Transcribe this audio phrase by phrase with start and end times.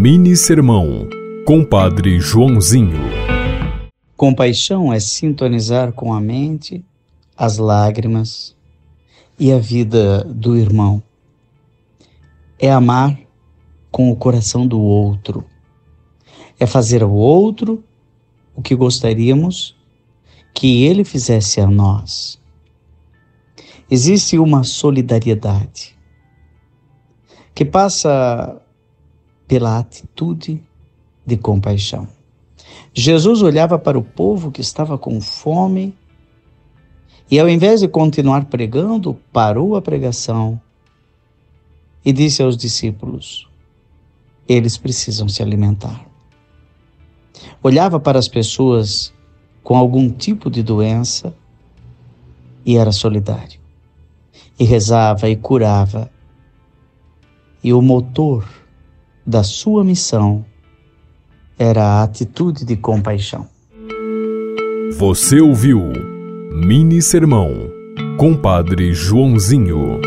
[0.00, 1.08] Mini Sermão,
[1.44, 3.00] Compadre Joãozinho.
[4.16, 6.84] Compaixão é sintonizar com a mente,
[7.36, 8.56] as lágrimas
[9.36, 11.02] e a vida do irmão.
[12.60, 13.18] É amar
[13.90, 15.44] com o coração do outro.
[16.60, 17.82] É fazer ao outro
[18.54, 19.76] o que gostaríamos
[20.54, 22.40] que ele fizesse a nós.
[23.90, 25.98] Existe uma solidariedade
[27.52, 28.62] que passa
[29.48, 30.62] pela atitude
[31.26, 32.06] de compaixão.
[32.94, 35.96] Jesus olhava para o povo que estava com fome
[37.30, 40.60] e, ao invés de continuar pregando, parou a pregação
[42.04, 43.48] e disse aos discípulos:
[44.48, 46.06] eles precisam se alimentar.
[47.62, 49.12] Olhava para as pessoas
[49.62, 51.34] com algum tipo de doença
[52.64, 53.60] e era solidário.
[54.58, 56.10] E rezava e curava.
[57.62, 58.48] E o motor
[59.28, 60.42] da sua missão
[61.58, 63.46] era a atitude de compaixão.
[64.96, 65.82] Você ouviu
[66.50, 67.50] Mini Sermão,
[68.16, 70.00] Compadre Joãozinho.